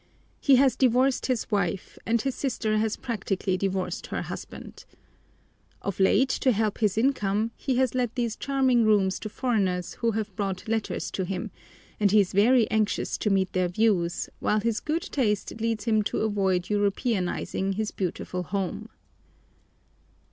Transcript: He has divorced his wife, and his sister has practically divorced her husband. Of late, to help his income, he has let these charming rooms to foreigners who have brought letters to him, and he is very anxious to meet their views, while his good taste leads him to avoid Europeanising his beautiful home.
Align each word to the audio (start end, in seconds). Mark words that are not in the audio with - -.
He 0.39 0.55
has 0.55 0.75
divorced 0.75 1.27
his 1.27 1.51
wife, 1.51 1.99
and 2.07 2.19
his 2.19 2.33
sister 2.33 2.79
has 2.79 2.97
practically 2.97 3.55
divorced 3.55 4.07
her 4.07 4.23
husband. 4.23 4.83
Of 5.79 5.99
late, 5.99 6.29
to 6.29 6.51
help 6.51 6.79
his 6.79 6.97
income, 6.97 7.51
he 7.55 7.75
has 7.75 7.93
let 7.93 8.15
these 8.15 8.35
charming 8.35 8.83
rooms 8.83 9.19
to 9.19 9.29
foreigners 9.29 9.93
who 10.01 10.13
have 10.13 10.35
brought 10.35 10.67
letters 10.67 11.11
to 11.11 11.23
him, 11.23 11.51
and 11.99 12.09
he 12.09 12.19
is 12.21 12.33
very 12.33 12.67
anxious 12.71 13.15
to 13.19 13.29
meet 13.29 13.53
their 13.53 13.69
views, 13.69 14.27
while 14.39 14.59
his 14.59 14.79
good 14.79 15.03
taste 15.03 15.53
leads 15.61 15.83
him 15.83 16.01
to 16.05 16.21
avoid 16.21 16.63
Europeanising 16.67 17.73
his 17.75 17.91
beautiful 17.91 18.41
home. 18.41 18.89